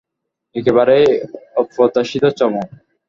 একেবারেই 0.55 1.05
অপ্রত্যাশিত 1.55 2.23
চমক! 2.37 2.67